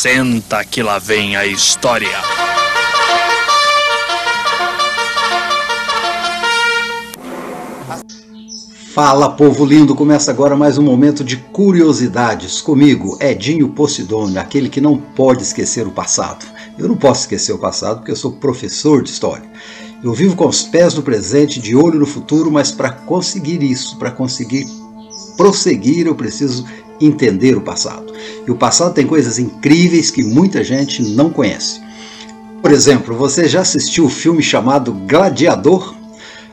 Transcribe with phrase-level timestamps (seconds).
[0.00, 2.20] Senta que lá vem a história.
[8.94, 9.96] Fala, povo lindo!
[9.96, 15.84] Começa agora mais um momento de curiosidades comigo, Edinho Posidônio, aquele que não pode esquecer
[15.84, 16.46] o passado.
[16.78, 19.50] Eu não posso esquecer o passado porque eu sou professor de história.
[20.00, 23.98] Eu vivo com os pés no presente, de olho no futuro, mas para conseguir isso,
[23.98, 24.64] para conseguir
[25.36, 26.64] prosseguir, eu preciso
[27.00, 28.12] entender o passado.
[28.46, 31.80] E o passado tem coisas incríveis que muita gente não conhece.
[32.60, 35.97] Por exemplo, você já assistiu o filme chamado Gladiador?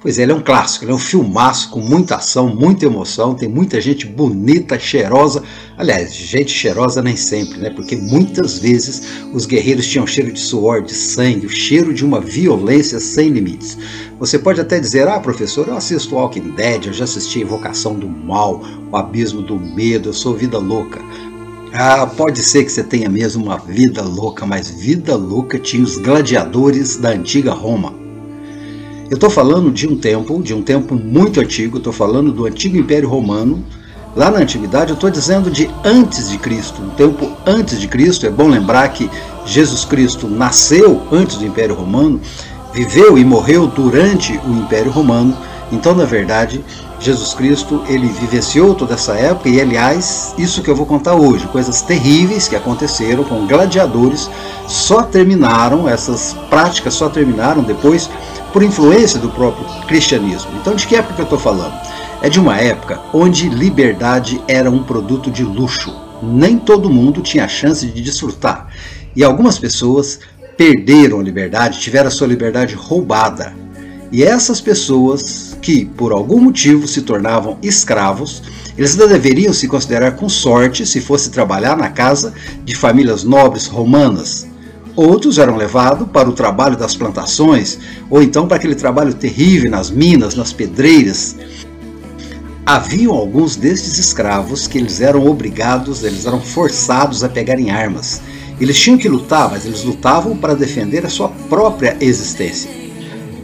[0.00, 3.34] Pois é, ele é um clássico, ele é um filmaço com muita ação, muita emoção,
[3.34, 5.42] tem muita gente bonita, cheirosa.
[5.76, 7.68] Aliás, gente cheirosa nem sempre, né?
[7.68, 12.18] Porque muitas vezes os guerreiros tinham cheiro de suor, de sangue, o cheiro de uma
[12.18, 13.76] violência sem limites.
[14.18, 18.08] Você pode até dizer: "Ah, professor, eu assisto Walking Dead, eu já assisti Invocação do
[18.08, 20.98] Mal, O Abismo do Medo, eu sou vida louca".
[21.74, 25.98] Ah, pode ser que você tenha mesmo uma vida louca, mas vida louca tinha os
[25.98, 27.99] gladiadores da antiga Roma.
[29.10, 32.76] Eu estou falando de um tempo, de um tempo muito antigo, estou falando do antigo
[32.76, 33.64] Império Romano.
[34.14, 38.24] Lá na antiguidade, eu estou dizendo de antes de Cristo, um tempo antes de Cristo.
[38.24, 39.10] É bom lembrar que
[39.44, 42.20] Jesus Cristo nasceu antes do Império Romano,
[42.72, 45.36] viveu e morreu durante o Império Romano.
[45.72, 46.64] Então, na verdade,
[47.00, 51.48] Jesus Cristo ele vivenciou toda essa época e, aliás, isso que eu vou contar hoje,
[51.48, 54.30] coisas terríveis que aconteceram com gladiadores,
[54.68, 58.10] só terminaram essas práticas, só terminaram depois
[58.52, 60.50] por influência do próprio cristianismo.
[60.60, 61.72] Então, de que época eu estou falando?
[62.20, 65.96] É de uma época onde liberdade era um produto de luxo.
[66.22, 68.68] Nem todo mundo tinha a chance de desfrutar.
[69.16, 70.20] E algumas pessoas
[70.54, 73.54] perderam a liberdade, tiveram a sua liberdade roubada.
[74.12, 78.42] E essas pessoas que, por algum motivo, se tornavam escravos,
[78.76, 82.32] eles ainda deveriam se considerar com sorte se fosse trabalhar na casa
[82.64, 84.48] de famílias nobres romanas,
[84.96, 87.78] Outros eram levados para o trabalho das plantações,
[88.08, 91.36] ou então para aquele trabalho terrível nas minas, nas pedreiras.
[92.66, 98.20] Haviam alguns destes escravos que eles eram obrigados, eles eram forçados a pegarem armas.
[98.60, 102.79] Eles tinham que lutar, mas eles lutavam para defender a sua própria existência.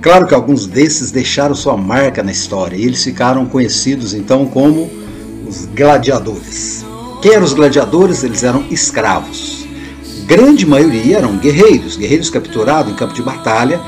[0.00, 4.90] Claro que alguns desses deixaram sua marca na história e eles ficaram conhecidos então como
[5.46, 6.84] os gladiadores.
[7.20, 8.24] Quem eram os gladiadores?
[8.24, 9.60] Eles eram escravos
[10.30, 13.80] grande maioria eram guerreiros, guerreiros capturados em campo de batalha,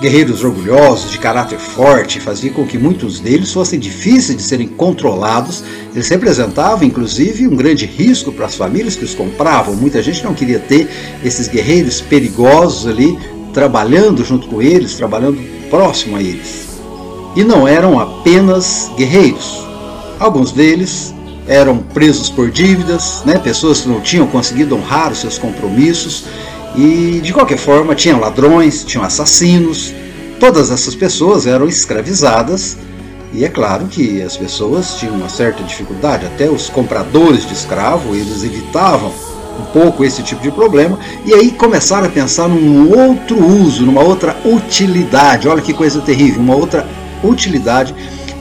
[0.00, 5.64] guerreiros orgulhosos, de caráter forte, fazia com que muitos deles fossem difíceis de serem controlados.
[5.92, 9.74] Eles representavam, inclusive, um grande risco para as famílias que os compravam.
[9.74, 10.88] Muita gente não queria ter
[11.24, 13.18] esses guerreiros perigosos ali
[13.52, 16.80] trabalhando junto com eles, trabalhando próximo a eles.
[17.34, 19.62] E não eram apenas guerreiros.
[20.18, 21.14] Alguns deles
[21.46, 26.24] eram presos por dívidas, né, pessoas que não tinham conseguido honrar os seus compromissos
[26.76, 29.92] e de qualquer forma tinham ladrões, tinham assassinos,
[30.38, 32.76] todas essas pessoas eram escravizadas
[33.32, 38.14] e é claro que as pessoas tinham uma certa dificuldade, até os compradores de escravo
[38.14, 39.12] eles evitavam
[39.60, 44.02] um pouco esse tipo de problema e aí começaram a pensar num outro uso, numa
[44.02, 45.48] outra utilidade.
[45.48, 46.86] Olha que coisa terrível, uma outra
[47.22, 47.94] utilidade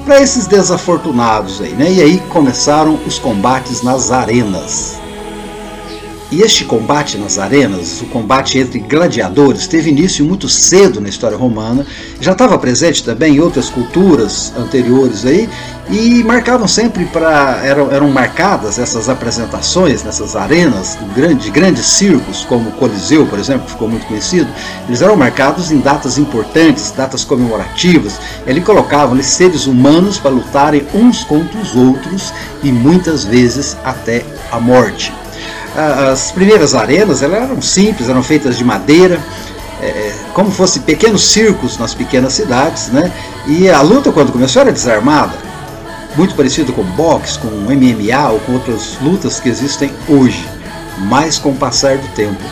[0.06, 1.92] para esses desafortunados aí, né?
[1.92, 5.00] E aí começaram os combates nas arenas.
[6.32, 11.36] E este combate nas arenas, o combate entre gladiadores, teve início muito cedo na história
[11.36, 11.86] romana,
[12.22, 15.50] já estava presente também em outras culturas anteriores aí,
[15.90, 17.60] e marcavam sempre para.
[17.66, 23.26] Eram, eram marcadas essas apresentações nessas arenas de, grande, de grandes circos, como o Coliseu,
[23.26, 24.48] por exemplo, que ficou muito conhecido,
[24.88, 28.14] eles eram marcados em datas importantes, datas comemorativas,
[28.48, 34.24] ali colocavam ali, seres humanos para lutarem uns contra os outros e muitas vezes até
[34.50, 35.21] a morte.
[35.76, 39.20] As primeiras arenas eram simples, eram feitas de madeira,
[39.82, 43.12] é, é, como fosse pequenos circos nas pequenas cidades, né?
[43.48, 45.34] E a luta quando começou era desarmada,
[46.16, 50.48] muito parecido com boxe, com MMA ou com outras lutas que existem hoje.
[51.08, 52.44] Mas com o passar do tempo,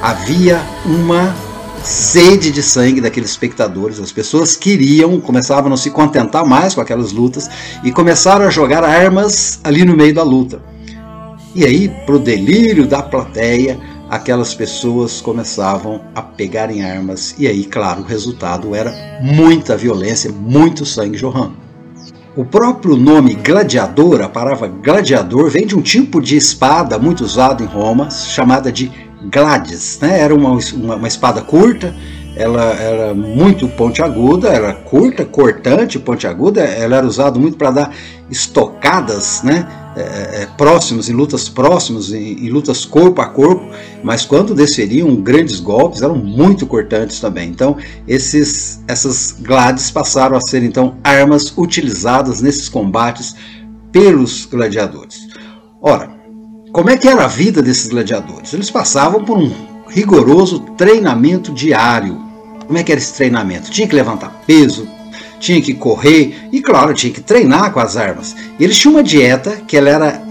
[0.00, 1.34] havia uma
[1.82, 3.98] sede de sangue daqueles espectadores.
[3.98, 7.50] As pessoas queriam, começavam a não se contentar mais com aquelas lutas
[7.82, 10.69] e começaram a jogar armas ali no meio da luta.
[11.54, 17.64] E aí, para o delírio da plateia, aquelas pessoas começavam a pegarem armas, e aí,
[17.64, 21.54] claro, o resultado era muita violência, muito sangue jorrando.
[22.36, 27.64] O próprio nome gladiador, a palavra gladiador, vem de um tipo de espada muito usado
[27.64, 28.90] em Roma, chamada de
[29.32, 29.98] glades.
[30.00, 30.20] Né?
[30.20, 31.94] Era uma, uma, uma espada curta,
[32.40, 37.94] ela era muito pontiaguda, era curta, cortante, pontiaguda, ela era usada muito para dar
[38.30, 39.68] estocadas, né?
[39.94, 43.68] É, é, próximos, em lutas próximas, em, em, lutas corpo a corpo,
[44.04, 47.50] mas quando desferiam grandes golpes eram muito cortantes também.
[47.50, 47.76] Então
[48.08, 53.34] esses, essas glades passaram a ser então armas utilizadas nesses combates
[53.92, 55.28] pelos gladiadores.
[55.82, 56.08] Ora,
[56.72, 58.54] como é que era a vida desses gladiadores?
[58.54, 59.52] Eles passavam por um
[59.88, 62.29] rigoroso treinamento diário.
[62.70, 63.68] Como é que era esse treinamento?
[63.68, 64.86] Tinha que levantar peso,
[65.40, 68.36] tinha que correr e, claro, tinha que treinar com as armas.
[68.60, 70.22] Eles tinham uma dieta que ela era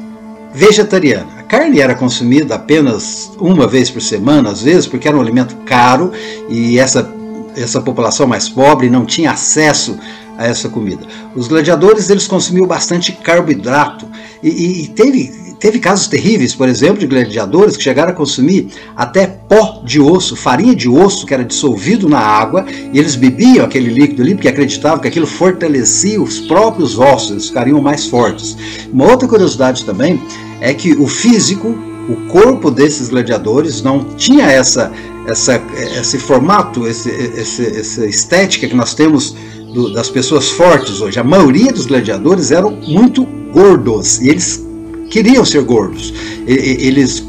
[0.53, 1.27] vegetariana.
[1.37, 5.53] A carne era consumida apenas uma vez por semana, às vezes, porque era um alimento
[5.65, 6.13] caro
[6.47, 7.13] e essa,
[7.57, 9.99] essa população mais pobre não tinha acesso
[10.37, 11.05] a essa comida.
[11.35, 14.07] Os gladiadores eles consumiam bastante carboidrato
[14.41, 18.69] e, e, e teve Teve casos terríveis, por exemplo, de gladiadores que chegaram a consumir
[18.95, 23.65] até pó de osso, farinha de osso que era dissolvido na água, e eles bebiam
[23.65, 28.55] aquele líquido ali porque acreditavam que aquilo fortalecia os próprios ossos, eles ficariam mais fortes.
[28.91, 30.21] Uma outra curiosidade também
[30.61, 31.77] é que o físico,
[32.07, 34.93] o corpo desses gladiadores não tinha essa,
[35.27, 35.61] essa,
[35.99, 39.35] esse formato, esse, esse, essa estética que nós temos
[39.73, 41.19] do, das pessoas fortes hoje.
[41.19, 44.68] A maioria dos gladiadores eram muito gordos e eles
[45.09, 46.13] queriam ser gordos.
[46.45, 47.23] Eles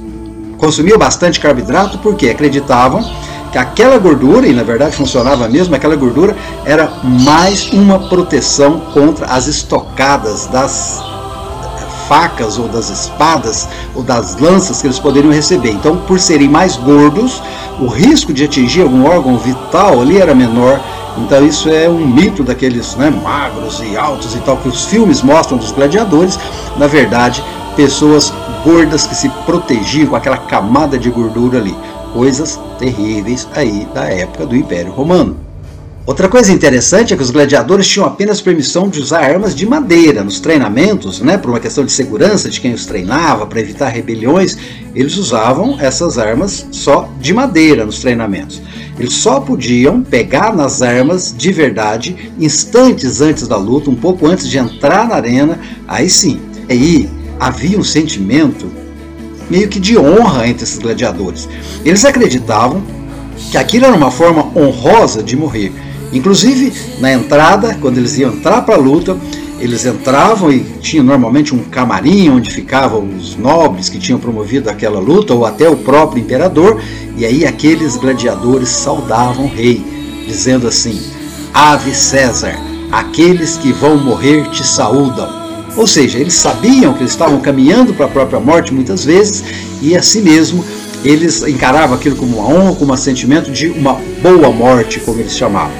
[0.58, 3.02] consumiam bastante carboidrato porque acreditavam
[3.50, 9.26] que aquela gordura, e na verdade funcionava mesmo, aquela gordura era mais uma proteção contra
[9.26, 11.02] as estocadas das
[12.10, 15.70] facas ou das espadas ou das lanças que eles poderiam receber.
[15.70, 17.40] Então, por serem mais gordos,
[17.78, 20.80] o risco de atingir algum órgão vital ali era menor.
[21.16, 25.22] Então, isso é um mito daqueles né, magros e altos e tal que os filmes
[25.22, 26.36] mostram dos gladiadores.
[26.76, 27.44] Na verdade,
[27.76, 28.32] pessoas
[28.64, 31.74] gordas que se protegiam com aquela camada de gordura ali.
[32.12, 35.50] Coisas terríveis aí da época do Império Romano.
[36.06, 40.24] Outra coisa interessante é que os gladiadores tinham apenas permissão de usar armas de madeira
[40.24, 44.56] nos treinamentos, né, por uma questão de segurança de quem os treinava, para evitar rebeliões,
[44.94, 48.60] eles usavam essas armas só de madeira nos treinamentos.
[48.98, 54.48] Eles só podiam pegar nas armas de verdade instantes antes da luta, um pouco antes
[54.48, 56.40] de entrar na arena, aí sim.
[56.68, 57.08] Aí
[57.40, 58.70] havia um sentimento
[59.48, 61.48] meio que de honra entre esses gladiadores.
[61.84, 62.82] Eles acreditavam
[63.50, 65.72] que aquilo era uma forma honrosa de morrer.
[66.12, 69.16] Inclusive, na entrada, quando eles iam entrar para a luta,
[69.58, 75.00] eles entravam e tinham normalmente um camarim onde ficavam os nobres que tinham promovido aquela
[75.00, 76.80] luta, ou até o próprio imperador,
[77.16, 79.84] e aí aqueles gladiadores saudavam o rei,
[80.26, 81.00] dizendo assim:
[81.52, 82.54] Ave César,
[82.90, 85.39] aqueles que vão morrer te saúdam.
[85.80, 89.42] Ou seja, eles sabiam que eles estavam caminhando para a própria morte muitas vezes
[89.80, 90.62] e assim mesmo
[91.02, 95.34] eles encaravam aquilo como uma honra, como um sentimento de uma boa morte, como eles
[95.34, 95.72] chamavam.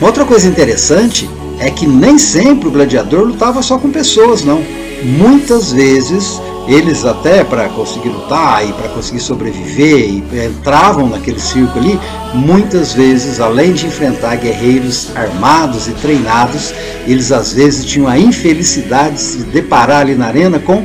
[0.00, 1.28] Outra coisa interessante
[1.58, 4.62] é que nem sempre o gladiador lutava só com pessoas, não.
[5.02, 11.78] Muitas vezes eles até para conseguir lutar e para conseguir sobreviver e entravam naquele circo
[11.78, 11.98] ali,
[12.34, 16.74] muitas vezes, além de enfrentar guerreiros armados e treinados,
[17.06, 20.84] eles às vezes tinham a infelicidade de se deparar ali na arena com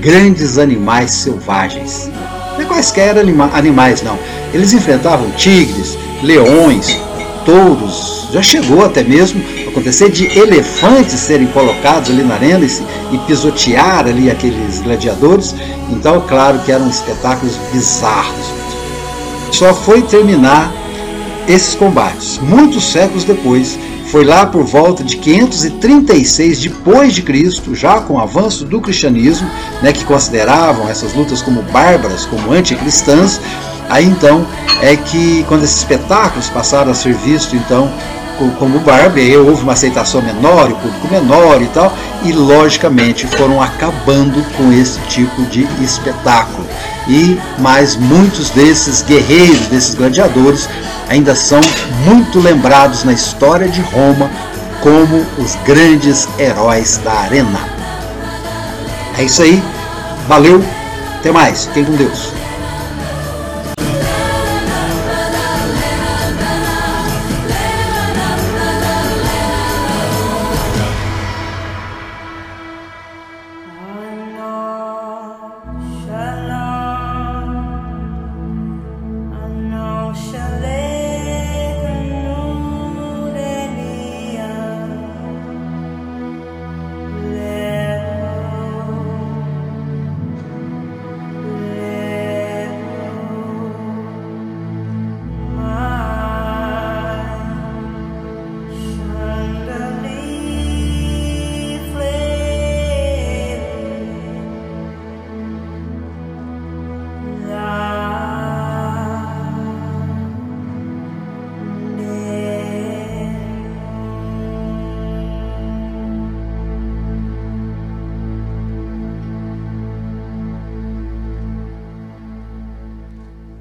[0.00, 2.08] grandes animais selvagens.
[2.54, 4.16] Não é quaisquer anima animais, não.
[4.54, 7.00] Eles enfrentavam tigres, leões,
[7.44, 9.42] touros, já chegou até mesmo
[9.86, 15.54] acontecer de elefantes serem colocados ali na arena e, e pisotear ali aqueles gladiadores.
[15.90, 18.46] Então, claro que eram espetáculos bizarros.
[19.52, 20.72] Só foi terminar
[21.46, 23.78] esses combates muitos séculos depois.
[24.10, 29.48] Foi lá por volta de 536 depois de Cristo, já com o avanço do cristianismo,
[29.82, 33.40] né, que consideravam essas lutas como bárbaras, como anticristãs,
[33.88, 34.44] Aí então
[34.82, 37.88] é que quando esses espetáculos passaram a ser vistos então
[38.58, 43.62] como Barbie, aí houve uma aceitação menor, o público menor e tal, e logicamente foram
[43.62, 46.66] acabando com esse tipo de espetáculo.
[47.08, 50.68] E mais muitos desses guerreiros, desses gladiadores,
[51.08, 51.60] ainda são
[52.04, 54.30] muito lembrados na história de Roma
[54.80, 57.60] como os grandes heróis da arena.
[59.18, 59.62] É isso aí,
[60.28, 60.62] valeu,
[61.18, 62.45] até mais, fiquem com Deus.